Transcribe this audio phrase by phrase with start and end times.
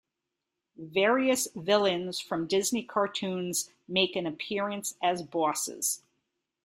[0.79, 6.01] Various villains from Disney cartoons make an appearance as bosses.